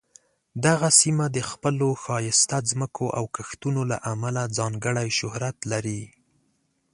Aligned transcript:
دغه 0.65 0.89
سیمه 1.01 1.25
د 1.35 1.37
خپلو 1.49 1.87
ښایسته 2.03 2.57
ځمکو 2.71 3.05
او 3.17 3.23
کښتونو 3.35 3.81
له 3.91 3.97
امله 4.13 4.43
ځانګړې 4.57 5.07
شهرت 5.19 5.57
لري. 5.71 6.01